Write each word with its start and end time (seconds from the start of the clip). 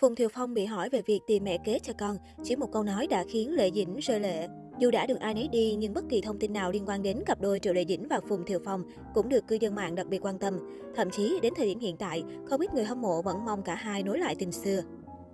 Phùng 0.00 0.14
Thiều 0.14 0.28
Phong 0.28 0.54
bị 0.54 0.64
hỏi 0.64 0.88
về 0.88 1.02
việc 1.06 1.20
tìm 1.26 1.44
mẹ 1.44 1.58
kế 1.64 1.78
cho 1.78 1.92
con, 1.98 2.16
chỉ 2.44 2.56
một 2.56 2.72
câu 2.72 2.82
nói 2.82 3.06
đã 3.06 3.24
khiến 3.28 3.54
Lệ 3.54 3.70
Dĩnh 3.74 3.96
rơi 3.96 4.20
lệ. 4.20 4.48
Dù 4.78 4.90
đã 4.90 5.06
được 5.06 5.20
ai 5.20 5.34
nấy 5.34 5.48
đi, 5.48 5.76
nhưng 5.78 5.94
bất 5.94 6.04
kỳ 6.08 6.20
thông 6.20 6.38
tin 6.38 6.52
nào 6.52 6.70
liên 6.70 6.88
quan 6.88 7.02
đến 7.02 7.22
cặp 7.26 7.40
đôi 7.40 7.58
Triệu 7.58 7.72
Lệ 7.72 7.84
Dĩnh 7.88 8.08
và 8.08 8.20
Phùng 8.28 8.44
Thiều 8.44 8.58
Phong 8.64 8.82
cũng 9.14 9.28
được 9.28 9.48
cư 9.48 9.56
dân 9.60 9.74
mạng 9.74 9.94
đặc 9.94 10.06
biệt 10.06 10.24
quan 10.24 10.38
tâm. 10.38 10.58
Thậm 10.96 11.10
chí 11.10 11.38
đến 11.42 11.52
thời 11.56 11.66
điểm 11.66 11.78
hiện 11.78 11.96
tại, 11.96 12.22
không 12.48 12.60
ít 12.60 12.74
người 12.74 12.84
hâm 12.84 13.00
mộ 13.00 13.22
vẫn 13.22 13.44
mong 13.44 13.62
cả 13.62 13.74
hai 13.74 14.02
nối 14.02 14.18
lại 14.18 14.34
tình 14.38 14.52
xưa. 14.52 14.82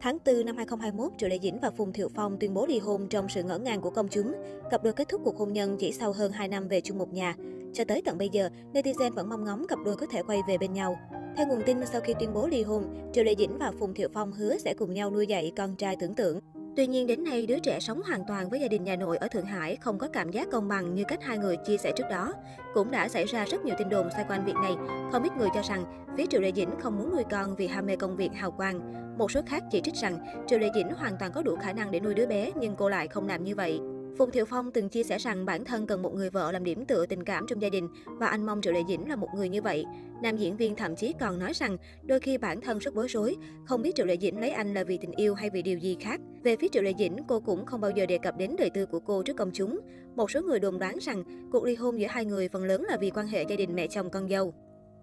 Tháng 0.00 0.18
4 0.26 0.46
năm 0.46 0.56
2021, 0.56 1.12
Triệu 1.18 1.28
Lệ 1.28 1.38
Dĩnh 1.42 1.58
và 1.62 1.70
Phùng 1.70 1.92
Thiệu 1.92 2.08
Phong 2.14 2.36
tuyên 2.40 2.54
bố 2.54 2.66
ly 2.66 2.78
hôn 2.78 3.08
trong 3.08 3.28
sự 3.28 3.42
ngỡ 3.42 3.58
ngàng 3.58 3.80
của 3.80 3.90
công 3.90 4.08
chúng. 4.08 4.32
Cặp 4.70 4.84
đôi 4.84 4.92
kết 4.92 5.08
thúc 5.08 5.20
cuộc 5.24 5.36
hôn 5.36 5.52
nhân 5.52 5.76
chỉ 5.78 5.92
sau 5.92 6.12
hơn 6.12 6.32
2 6.32 6.48
năm 6.48 6.68
về 6.68 6.80
chung 6.80 6.98
một 6.98 7.12
nhà. 7.12 7.34
Cho 7.74 7.84
tới 7.84 8.02
tận 8.04 8.18
bây 8.18 8.28
giờ, 8.28 8.48
netizen 8.72 9.14
vẫn 9.14 9.28
mong 9.28 9.44
ngóng 9.44 9.66
cặp 9.66 9.78
đôi 9.84 9.96
có 9.96 10.06
thể 10.06 10.22
quay 10.22 10.40
về 10.48 10.58
bên 10.58 10.72
nhau. 10.72 10.98
Theo 11.36 11.46
nguồn 11.46 11.62
tin, 11.66 11.86
sau 11.86 12.00
khi 12.00 12.14
tuyên 12.20 12.34
bố 12.34 12.46
ly 12.46 12.62
hôn, 12.62 13.10
Triệu 13.12 13.24
Lệ 13.24 13.34
Dĩnh 13.38 13.58
và 13.58 13.72
Phùng 13.78 13.94
Thiệu 13.94 14.08
Phong 14.12 14.32
hứa 14.32 14.58
sẽ 14.58 14.74
cùng 14.74 14.94
nhau 14.94 15.10
nuôi 15.10 15.26
dạy 15.26 15.52
con 15.56 15.76
trai 15.76 15.96
tưởng 15.96 16.14
tượng. 16.14 16.40
Tuy 16.76 16.86
nhiên 16.86 17.06
đến 17.06 17.24
nay, 17.24 17.46
đứa 17.46 17.58
trẻ 17.58 17.80
sống 17.80 18.02
hoàn 18.02 18.24
toàn 18.28 18.48
với 18.48 18.60
gia 18.60 18.68
đình 18.68 18.84
nhà 18.84 18.96
nội 18.96 19.16
ở 19.16 19.28
Thượng 19.28 19.44
Hải 19.44 19.76
không 19.76 19.98
có 19.98 20.08
cảm 20.08 20.30
giác 20.30 20.50
công 20.50 20.68
bằng 20.68 20.94
như 20.94 21.04
cách 21.08 21.22
hai 21.22 21.38
người 21.38 21.56
chia 21.56 21.76
sẻ 21.76 21.92
trước 21.96 22.04
đó. 22.10 22.32
Cũng 22.74 22.90
đã 22.90 23.08
xảy 23.08 23.24
ra 23.24 23.44
rất 23.44 23.64
nhiều 23.64 23.74
tin 23.78 23.88
đồn 23.88 24.10
xoay 24.10 24.24
quanh 24.28 24.44
việc 24.44 24.56
này. 24.62 24.72
Không 25.12 25.22
ít 25.22 25.32
người 25.38 25.48
cho 25.54 25.62
rằng 25.62 26.06
phía 26.16 26.26
Triệu 26.26 26.40
Lệ 26.40 26.52
Dĩnh 26.56 26.70
không 26.80 26.98
muốn 26.98 27.12
nuôi 27.12 27.24
con 27.30 27.56
vì 27.56 27.66
ham 27.66 27.86
mê 27.86 27.96
công 27.96 28.16
việc 28.16 28.30
hào 28.34 28.50
quang. 28.50 28.80
Một 29.18 29.30
số 29.30 29.40
khác 29.46 29.62
chỉ 29.70 29.80
trích 29.80 29.94
rằng 29.94 30.18
Triệu 30.46 30.58
Lệ 30.58 30.70
Dĩnh 30.74 30.90
hoàn 30.90 31.16
toàn 31.18 31.32
có 31.32 31.42
đủ 31.42 31.56
khả 31.56 31.72
năng 31.72 31.90
để 31.90 32.00
nuôi 32.00 32.14
đứa 32.14 32.26
bé 32.26 32.50
nhưng 32.60 32.76
cô 32.76 32.88
lại 32.88 33.08
không 33.08 33.28
làm 33.28 33.44
như 33.44 33.54
vậy. 33.54 33.80
Phùng 34.18 34.30
Thiệu 34.30 34.44
Phong 34.44 34.70
từng 34.70 34.88
chia 34.88 35.02
sẻ 35.02 35.18
rằng 35.18 35.44
bản 35.44 35.64
thân 35.64 35.86
cần 35.86 36.02
một 36.02 36.14
người 36.14 36.30
vợ 36.30 36.52
làm 36.52 36.64
điểm 36.64 36.84
tựa 36.84 37.06
tình 37.06 37.24
cảm 37.24 37.46
trong 37.46 37.62
gia 37.62 37.68
đình 37.68 37.88
và 38.06 38.26
anh 38.26 38.46
mong 38.46 38.60
Triệu 38.62 38.72
Lệ 38.72 38.80
Dĩnh 38.88 39.08
là 39.08 39.16
một 39.16 39.28
người 39.34 39.48
như 39.48 39.62
vậy. 39.62 39.84
Nam 40.22 40.36
diễn 40.36 40.56
viên 40.56 40.76
thậm 40.76 40.96
chí 40.96 41.14
còn 41.20 41.38
nói 41.38 41.52
rằng 41.52 41.76
đôi 42.02 42.20
khi 42.20 42.38
bản 42.38 42.60
thân 42.60 42.78
rất 42.78 42.94
bối 42.94 43.08
rối, 43.08 43.36
không 43.64 43.82
biết 43.82 43.94
Triệu 43.94 44.06
Lệ 44.06 44.16
Dĩnh 44.20 44.40
lấy 44.40 44.50
anh 44.50 44.74
là 44.74 44.84
vì 44.84 44.98
tình 44.98 45.12
yêu 45.12 45.34
hay 45.34 45.50
vì 45.50 45.62
điều 45.62 45.78
gì 45.78 45.96
khác. 46.00 46.20
Về 46.42 46.56
phía 46.56 46.68
Triệu 46.68 46.82
Lệ 46.82 46.92
Dĩnh, 46.98 47.16
cô 47.28 47.40
cũng 47.40 47.66
không 47.66 47.80
bao 47.80 47.90
giờ 47.90 48.06
đề 48.06 48.18
cập 48.18 48.38
đến 48.38 48.56
đời 48.58 48.70
tư 48.70 48.86
của 48.86 49.00
cô 49.00 49.22
trước 49.22 49.36
công 49.36 49.50
chúng. 49.54 49.80
Một 50.16 50.30
số 50.30 50.42
người 50.42 50.60
đồn 50.60 50.78
đoán 50.78 50.98
rằng 51.00 51.48
cuộc 51.52 51.64
ly 51.64 51.74
hôn 51.74 52.00
giữa 52.00 52.08
hai 52.10 52.24
người 52.24 52.48
phần 52.48 52.64
lớn 52.64 52.84
là 52.88 52.96
vì 52.96 53.10
quan 53.10 53.26
hệ 53.26 53.44
gia 53.48 53.56
đình 53.56 53.74
mẹ 53.74 53.86
chồng 53.86 54.10
con 54.10 54.28
dâu. 54.28 54.54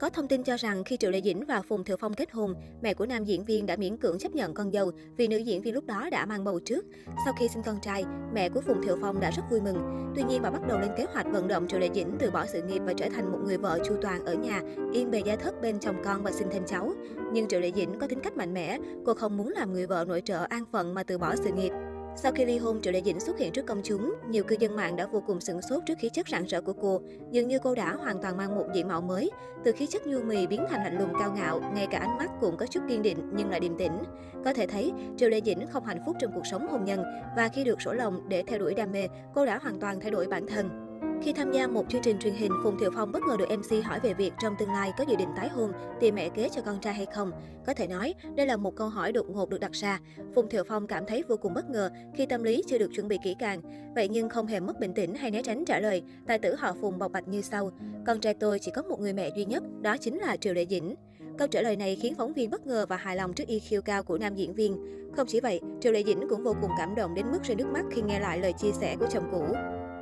Có 0.02 0.10
thông 0.10 0.28
tin 0.28 0.44
cho 0.44 0.58
rằng 0.58 0.84
khi 0.84 0.98
Triệu 0.98 1.12
Lệ 1.12 1.22
Dĩnh 1.22 1.46
và 1.46 1.62
Phùng 1.62 1.84
Thừa 1.84 1.96
Phong 1.96 2.14
kết 2.14 2.32
hôn, 2.32 2.54
mẹ 2.82 2.94
của 2.94 3.06
nam 3.06 3.24
diễn 3.24 3.46
viên 3.46 3.66
đã 3.66 3.76
miễn 3.76 3.98
cưỡng 3.98 4.20
chấp 4.20 4.36
nhận 4.36 4.54
con 4.54 4.72
dâu 4.72 4.92
vì 5.18 5.28
nữ 5.28 5.38
diễn 5.38 5.62
viên 5.62 5.74
lúc 5.74 5.86
đó 5.86 6.10
đã 6.12 6.26
mang 6.26 6.44
bầu 6.44 6.60
trước. 6.60 6.86
Sau 7.26 7.34
khi 7.40 7.48
sinh 7.48 7.64
con 7.66 7.82
trai, 7.82 8.06
mẹ 8.34 8.50
của 8.50 8.62
Phùng 8.62 8.82
Thừa 8.84 8.96
Phong 9.02 9.20
đã 9.20 9.32
rất 9.32 9.44
vui 9.52 9.62
mừng. 9.62 10.12
Tuy 10.16 10.24
nhiên 10.24 10.42
bà 10.42 10.50
bắt 10.50 10.62
đầu 10.68 10.80
lên 10.80 10.90
kế 10.98 11.06
hoạch 11.14 11.26
vận 11.32 11.48
động 11.48 11.68
Triệu 11.68 11.80
Lệ 11.80 11.90
Dĩnh 11.96 12.16
từ 12.20 12.32
bỏ 12.32 12.46
sự 12.46 12.62
nghiệp 12.62 12.82
và 12.86 12.94
trở 12.94 13.10
thành 13.10 13.32
một 13.32 13.40
người 13.46 13.58
vợ 13.58 13.80
chu 13.86 13.96
toàn 14.02 14.26
ở 14.26 14.34
nhà, 14.34 14.62
yên 14.94 15.12
bề 15.12 15.22
gia 15.26 15.36
thất 15.36 15.62
bên 15.62 15.80
chồng 15.80 16.02
con 16.06 16.24
và 16.24 16.32
sinh 16.32 16.48
thêm 16.52 16.64
cháu. 16.68 16.94
Nhưng 17.34 17.48
Triệu 17.48 17.60
Lệ 17.60 17.72
Dĩnh 17.76 18.00
có 18.00 18.08
tính 18.08 18.20
cách 18.20 18.38
mạnh 18.38 18.54
mẽ, 18.54 18.78
cô 19.06 19.14
không 19.14 19.38
muốn 19.38 19.50
làm 19.50 19.74
người 19.74 19.88
vợ 19.88 20.06
nội 20.08 20.22
trợ 20.26 20.46
an 20.50 20.64
phận 20.72 20.94
mà 20.94 21.04
từ 21.04 21.18
bỏ 21.18 21.36
sự 21.36 21.52
nghiệp. 21.52 21.72
Sau 22.16 22.32
khi 22.32 22.46
ly 22.46 22.58
hôn, 22.58 22.82
Triệu 22.82 22.94
Lệ 22.94 23.02
Dĩnh 23.06 23.20
xuất 23.20 23.38
hiện 23.38 23.52
trước 23.52 23.66
công 23.66 23.82
chúng, 23.84 24.14
nhiều 24.30 24.44
cư 24.44 24.56
dân 24.60 24.76
mạng 24.76 24.96
đã 24.96 25.08
vô 25.08 25.24
cùng 25.28 25.42
sửng 25.42 25.62
sốt 25.62 25.84
trước 25.86 25.98
khí 26.00 26.10
chất 26.10 26.28
rạng 26.28 26.46
rỡ 26.46 26.62
của 26.62 26.74
cô. 26.74 27.02
Dường 27.32 27.48
như 27.48 27.60
cô 27.60 27.76
đã 27.76 27.96
hoàn 27.96 28.22
toàn 28.22 28.38
mang 28.38 28.56
một 28.56 28.66
diện 28.74 28.88
mạo 28.88 29.02
mới, 29.02 29.32
từ 29.64 29.72
khí 29.72 29.88
chất 29.88 30.08
nhu 30.08 30.22
mì 30.22 30.48
biến 30.48 30.66
thành 30.70 30.84
lạnh 30.84 31.00
lùng 31.00 31.14
cao 31.20 31.34
ngạo, 31.36 31.62
ngay 31.76 31.88
cả 31.92 31.98
ánh 32.00 32.18
mắt 32.18 32.32
cũng 32.42 32.58
có 32.58 32.66
chút 32.66 32.80
kiên 32.90 33.02
định 33.02 33.18
nhưng 33.34 33.50
lại 33.50 33.60
điềm 33.60 33.78
tĩnh. 33.78 34.04
Có 34.46 34.54
thể 34.54 34.68
thấy, 34.68 34.92
Triệu 35.18 35.30
Lệ 35.30 35.42
Dĩnh 35.46 35.68
không 35.68 35.86
hạnh 35.86 36.02
phúc 36.06 36.16
trong 36.20 36.32
cuộc 36.36 36.46
sống 36.52 36.68
hôn 36.68 36.86
nhân 36.86 37.04
và 37.36 37.48
khi 37.48 37.64
được 37.64 37.82
sổ 37.82 37.94
lòng 37.94 38.30
để 38.30 38.44
theo 38.48 38.60
đuổi 38.60 38.74
đam 38.74 38.92
mê, 38.92 39.08
cô 39.36 39.46
đã 39.46 39.58
hoàn 39.58 39.80
toàn 39.80 40.00
thay 40.00 40.12
đổi 40.12 40.28
bản 40.28 40.48
thân. 40.48 40.91
Khi 41.24 41.34
tham 41.34 41.52
gia 41.52 41.68
một 41.68 41.86
chương 41.90 42.02
trình 42.02 42.20
truyền 42.20 42.34
hình, 42.34 42.52
Phùng 42.64 42.80
Thiệu 42.80 42.92
Phong 42.96 43.12
bất 43.12 43.24
ngờ 43.24 43.38
được 43.40 43.58
MC 43.58 43.86
hỏi 43.86 44.00
về 44.00 44.14
việc 44.14 44.34
trong 44.42 44.56
tương 44.60 44.72
lai 44.72 44.92
có 44.98 45.04
dự 45.08 45.16
định 45.16 45.30
tái 45.36 45.50
hôn, 45.50 45.72
tìm 46.00 46.16
mẹ 46.16 46.30
kế 46.30 46.50
cho 46.50 46.62
con 46.62 46.80
trai 46.80 46.94
hay 46.94 47.06
không. 47.06 47.32
Có 47.66 47.74
thể 47.74 47.88
nói, 47.88 48.14
đây 48.36 48.46
là 48.46 48.58
một 48.58 48.76
câu 48.76 48.90
hỏi 48.90 49.12
đột 49.12 49.30
ngột 49.30 49.50
được 49.50 49.60
đặt 49.60 49.72
ra. 49.72 50.00
Phùng 50.36 50.50
Thiệu 50.50 50.64
Phong 50.68 50.88
cảm 50.88 51.06
thấy 51.06 51.24
vô 51.28 51.38
cùng 51.38 51.54
bất 51.54 51.70
ngờ 51.70 51.90
khi 52.16 52.26
tâm 52.26 52.44
lý 52.44 52.64
chưa 52.68 52.78
được 52.78 52.92
chuẩn 52.96 53.08
bị 53.08 53.18
kỹ 53.24 53.36
càng. 53.40 53.62
Vậy 53.96 54.08
nhưng 54.08 54.30
không 54.30 54.48
hề 54.48 54.60
mất 54.60 54.80
bình 54.80 54.94
tĩnh 54.94 55.16
hay 55.16 55.32
né 55.32 55.42
tránh 55.44 55.66
trả 55.66 55.80
lời, 55.80 56.04
tài 56.28 56.40
tử 56.40 56.56
họ 56.56 56.74
Phùng 56.82 57.00
bộc 57.00 57.12
bạch 57.12 57.28
như 57.28 57.42
sau. 57.42 57.72
Con 58.06 58.20
trai 58.20 58.34
tôi 58.34 58.60
chỉ 58.60 58.72
có 58.72 58.82
một 58.82 59.00
người 59.00 59.14
mẹ 59.14 59.30
duy 59.36 59.46
nhất, 59.46 59.64
đó 59.82 59.98
chính 59.98 60.20
là 60.20 60.38
Triệu 60.38 60.54
Lệ 60.54 60.66
Dĩnh. 60.70 60.96
Câu 61.38 61.48
trả 61.48 61.62
lời 61.62 61.76
này 61.76 61.96
khiến 61.96 62.16
phóng 62.16 62.34
viên 62.34 62.50
bất 62.50 62.68
ngờ 62.68 62.86
và 62.90 62.98
hài 62.98 63.16
lòng 63.16 63.34
trước 63.34 63.48
EQ 63.48 63.82
cao 63.82 64.04
của 64.04 64.18
nam 64.18 64.36
diễn 64.36 64.54
viên. 64.54 64.78
Không 65.16 65.28
chỉ 65.28 65.40
vậy, 65.40 65.62
Triệu 65.82 65.92
Lệ 65.92 66.04
Dĩnh 66.04 66.30
cũng 66.30 66.44
vô 66.44 66.56
cùng 66.62 66.72
cảm 66.78 66.96
động 66.96 67.16
đến 67.16 67.32
mức 67.32 67.44
rơi 67.44 67.56
nước 67.56 67.68
mắt 67.68 67.84
khi 67.92 68.02
nghe 68.02 68.20
lại 68.20 68.40
lời 68.40 68.54
chia 68.54 68.72
sẻ 68.72 68.96
của 69.00 69.08
chồng 69.12 69.30
cũ. 69.32 69.46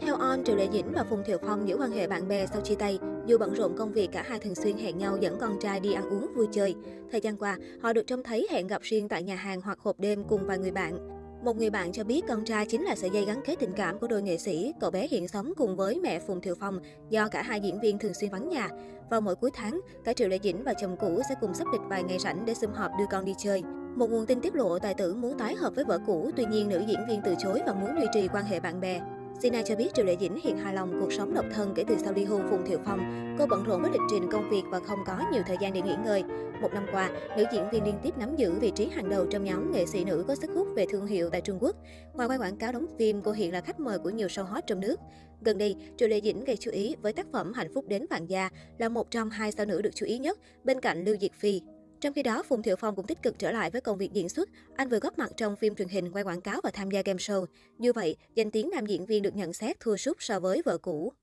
Theo 0.02 0.16
On, 0.16 0.44
Triệu 0.44 0.56
Lệ 0.56 0.68
Dĩnh 0.74 0.92
và 0.94 1.04
Phùng 1.04 1.24
Thiệu 1.24 1.38
Phong 1.42 1.68
giữ 1.68 1.78
quan 1.80 1.92
hệ 1.92 2.08
bạn 2.08 2.28
bè 2.28 2.46
sau 2.46 2.62
chia 2.62 2.76
tay. 2.76 3.00
Dù 3.26 3.38
bận 3.38 3.54
rộn 3.54 3.76
công 3.78 3.92
việc, 3.92 4.10
cả 4.12 4.24
hai 4.28 4.40
thường 4.40 4.56
xuyên 4.56 4.78
hẹn 4.78 4.98
nhau 4.98 5.18
dẫn 5.22 5.38
con 5.40 5.60
trai 5.60 5.80
đi 5.80 5.94
ăn 5.94 6.10
uống 6.10 6.34
vui 6.36 6.48
chơi. 6.52 6.76
Thời 7.12 7.22
gian 7.22 7.38
qua, 7.38 7.58
họ 7.82 7.94
được 7.94 8.08
trông 8.08 8.24
thấy 8.24 8.48
hẹn 8.52 8.68
gặp 8.68 8.82
riêng 8.82 9.10
tại 9.10 9.24
nhà 9.24 9.36
hàng 9.36 9.62
hoặc 9.62 9.80
hộp 9.80 10.00
đêm 10.00 10.24
cùng 10.24 10.46
vài 10.46 10.58
người 10.58 10.72
bạn. 10.72 11.20
Một 11.44 11.58
người 11.58 11.70
bạn 11.70 11.92
cho 11.92 12.04
biết 12.04 12.22
con 12.28 12.46
trai 12.46 12.66
chính 12.66 12.84
là 12.84 12.96
sợi 12.96 13.10
dây 13.10 13.26
gắn 13.26 13.42
kết 13.46 13.56
tình 13.60 13.74
cảm 13.76 14.00
của 14.00 14.08
đôi 14.08 14.22
nghệ 14.22 14.38
sĩ. 14.38 14.74
Cậu 14.80 14.92
bé 14.92 15.08
hiện 15.08 15.28
sống 15.28 15.54
cùng 15.58 15.76
với 15.76 16.00
mẹ 16.04 16.20
Phùng 16.20 16.42
Thiệu 16.42 16.56
Phong 16.60 16.80
do 17.10 17.28
cả 17.28 17.42
hai 17.42 17.62
diễn 17.62 17.80
viên 17.80 18.00
thường 18.00 18.14
xuyên 18.14 18.32
vắng 18.32 18.50
nhà. 18.50 18.70
Vào 19.10 19.22
mỗi 19.22 19.36
cuối 19.36 19.52
tháng, 19.54 19.82
cả 20.04 20.14
Triệu 20.14 20.28
Lệ 20.28 20.40
Dĩnh 20.44 20.64
và 20.64 20.74
chồng 20.82 20.98
cũ 21.00 21.22
sẽ 21.30 21.36
cùng 21.42 21.54
sắp 21.54 21.68
lịch 21.72 21.82
vài 21.90 22.04
ngày 22.04 22.20
rảnh 22.20 22.46
để 22.46 22.54
sum 22.54 22.72
họp 22.72 22.92
đưa 23.00 23.06
con 23.12 23.26
đi 23.26 23.34
chơi. 23.38 23.64
Một 23.96 24.10
nguồn 24.10 24.26
tin 24.26 24.42
tiết 24.42 24.56
lộ 24.56 24.80
tài 24.80 24.94
tử 24.94 25.14
muốn 25.14 25.38
tái 25.38 25.56
hợp 25.56 25.76
với 25.76 25.86
vợ 25.86 26.00
cũ, 26.08 26.32
tuy 26.36 26.46
nhiên 26.46 26.70
nữ 26.70 26.84
diễn 26.88 27.00
viên 27.08 27.22
từ 27.26 27.36
chối 27.40 27.62
và 27.68 27.74
muốn 27.74 27.96
duy 28.00 28.08
trì 28.14 28.28
quan 28.28 28.46
hệ 28.46 28.60
bạn 28.60 28.80
bè. 28.80 29.02
Sina 29.42 29.62
cho 29.62 29.76
biết 29.76 29.94
Triệu 29.94 30.06
Lệ 30.06 30.16
Dĩnh 30.20 30.40
hiện 30.44 30.58
hài 30.58 30.74
lòng 30.74 30.98
cuộc 31.02 31.14
sống 31.14 31.34
độc 31.34 31.46
thân 31.54 31.74
kể 31.76 31.84
từ 31.88 31.96
sau 31.98 32.14
ly 32.14 32.24
hôn 32.24 32.42
Phùng 32.50 32.66
Thiệu 32.66 32.80
Phong. 32.86 33.36
Cô 33.40 33.46
bận 33.50 33.64
rộn 33.64 33.82
với 33.82 33.92
lịch 33.92 34.02
trình 34.12 34.24
công 34.32 34.50
việc 34.50 34.64
và 34.66 34.80
không 34.80 35.00
có 35.06 35.24
nhiều 35.32 35.42
thời 35.48 35.58
gian 35.62 35.74
để 35.74 35.82
nghỉ 35.82 35.96
ngơi. 36.06 36.24
Một 36.62 36.74
năm 36.74 36.86
qua, 36.92 37.10
nữ 37.38 37.46
diễn 37.54 37.70
viên 37.72 37.84
liên 37.84 37.96
tiếp 38.04 38.18
nắm 38.18 38.36
giữ 38.36 38.52
vị 38.60 38.72
trí 38.76 38.86
hàng 38.86 39.10
đầu 39.10 39.26
trong 39.26 39.44
nhóm 39.44 39.72
nghệ 39.72 39.86
sĩ 39.86 40.04
nữ 40.04 40.26
có 40.28 40.36
sức 40.36 40.50
hút 40.56 40.68
về 40.76 40.86
thương 40.90 41.08
hiệu 41.08 41.30
tại 41.30 41.42
Trung 41.42 41.58
Quốc. 41.62 41.76
Ngoài 42.14 42.28
quay 42.28 42.38
quảng 42.40 42.58
cáo 42.58 42.72
đóng 42.72 42.86
phim, 42.98 43.22
cô 43.22 43.32
hiện 43.32 43.54
là 43.54 43.62
khách 43.62 43.80
mời 43.80 44.00
của 44.00 44.10
nhiều 44.10 44.28
show 44.28 44.44
hot 44.44 44.64
trong 44.68 44.80
nước. 44.80 45.00
Gần 45.42 45.58
đây, 45.58 45.76
Triệu 45.98 46.08
Lệ 46.08 46.22
Dĩnh 46.22 46.44
gây 46.44 46.58
chú 46.58 46.72
ý 46.72 46.96
với 47.02 47.14
tác 47.14 47.28
phẩm 47.34 47.54
Hạnh 47.54 47.74
phúc 47.74 47.86
đến 47.88 48.06
vạn 48.10 48.26
gia 48.26 48.50
là 48.78 48.90
một 48.90 49.12
trong 49.12 49.30
hai 49.30 49.52
sao 49.52 49.66
nữ 49.66 49.82
được 49.82 49.96
chú 49.96 50.06
ý 50.06 50.18
nhất 50.18 50.40
bên 50.64 50.82
cạnh 50.82 51.04
Lưu 51.04 51.16
Diệt 51.22 51.32
Phi. 51.34 51.62
Trong 52.02 52.14
khi 52.14 52.24
đó, 52.24 52.44
Phùng 52.44 52.64
Thiệu 52.64 52.76
Phong 52.76 52.96
cũng 52.96 53.08
tích 53.08 53.24
cực 53.24 53.40
trở 53.40 53.52
lại 53.52 53.70
với 53.70 53.82
công 53.82 53.98
việc 53.98 54.14
diễn 54.14 54.30
xuất. 54.30 54.50
Anh 54.76 54.90
vừa 54.90 55.00
góp 55.00 55.18
mặt 55.18 55.32
trong 55.38 55.56
phim 55.56 55.76
truyền 55.76 55.88
hình, 55.88 56.12
quay 56.12 56.24
quảng 56.24 56.42
cáo 56.42 56.62
và 56.64 56.72
tham 56.74 56.92
gia 56.92 57.02
game 57.02 57.18
show. 57.18 57.46
Như 57.78 57.94
vậy, 57.94 58.16
danh 58.36 58.52
tiếng 58.52 58.70
nam 58.70 58.86
diễn 58.86 59.06
viên 59.06 59.24
được 59.24 59.36
nhận 59.36 59.54
xét 59.54 59.80
thua 59.80 59.98
sút 59.98 60.18
so 60.20 60.40
với 60.40 60.62
vợ 60.66 60.78
cũ. 60.78 61.14